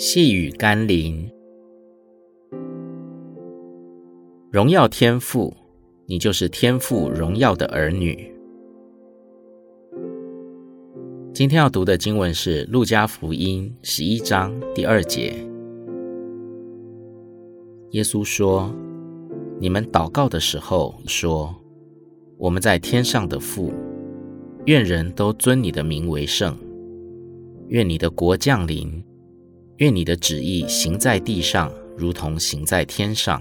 [0.00, 1.28] 细雨甘霖，
[4.52, 5.52] 荣耀天父，
[6.06, 8.32] 你就是天父荣耀的儿女。
[11.34, 15.34] 今天要读的经文是《路加福音》十一章第二节。
[17.90, 18.72] 耶稣说
[19.58, 21.52] ：“你们祷告的时候，说，
[22.36, 23.72] 我们在天上的父，
[24.66, 26.56] 愿人都尊你的名为圣，
[27.66, 29.02] 愿你的国降临。”
[29.78, 33.40] 愿你的旨意行在地上，如同行在天上。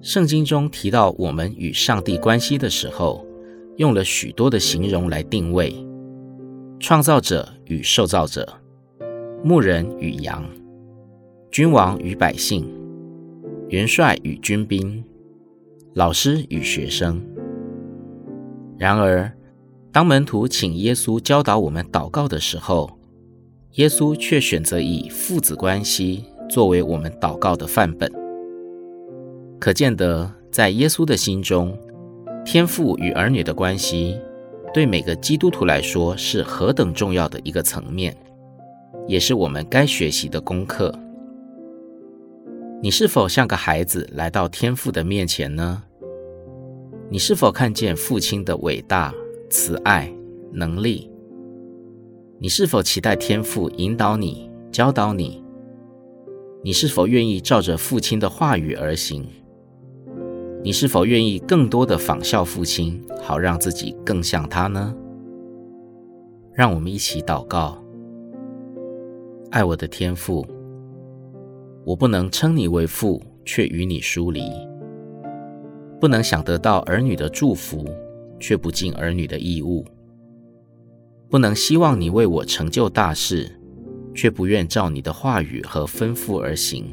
[0.00, 3.26] 圣经中提到我们与上帝关系的时候，
[3.78, 5.74] 用了许多的形容来定位：
[6.78, 8.46] 创造者与受造者，
[9.42, 10.48] 牧人与羊，
[11.50, 12.64] 君王与百姓，
[13.70, 15.02] 元帅与军兵，
[15.94, 17.20] 老师与学生。
[18.78, 19.32] 然而，
[19.90, 22.95] 当门徒请耶稣教导我们祷告的时候，
[23.76, 28.10] 耶稣却选择以父子关系作为我们祷告的范本，
[29.60, 31.78] 可见得在耶稣的心中，
[32.42, 34.18] 天父与儿女的关系，
[34.72, 38.16] 对每个基督徒来说是何等重要的一个层面，
[39.06, 40.90] 也是我们该学习的功课。
[42.80, 45.82] 你是否像个孩子来到天父的面前呢？
[47.10, 49.12] 你是否看见父亲的伟大、
[49.50, 50.10] 慈爱、
[50.50, 51.10] 能力？
[52.38, 55.42] 你是否期待天父引导你、教导你？
[56.62, 59.26] 你是否愿意照着父亲的话语而行？
[60.62, 64.94] 你是否愿意更多的仿效父亲，好让自己更像他呢？
[66.52, 67.82] 让我们一起祷告：
[69.50, 70.46] 爱我的天父，
[71.86, 74.42] 我不能称你为父，却与你疏离；
[75.98, 77.82] 不能想得到儿女的祝福，
[78.38, 79.82] 却不尽儿女的义务。
[81.28, 83.50] 不能希望你为我成就大事，
[84.14, 86.84] 却不愿照你的话语和吩咐而行；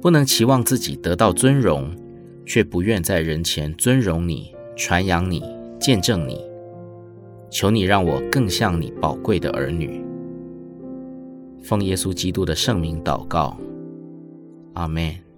[0.00, 1.90] 不能期望自己得到尊荣，
[2.44, 5.42] 却不愿在人前尊荣你、传扬你、
[5.80, 6.44] 见证你。
[7.50, 10.02] 求你让我更像你宝贵的儿女。
[11.62, 13.56] 奉耶稣基督的圣名祷告，
[14.74, 15.31] 阿门。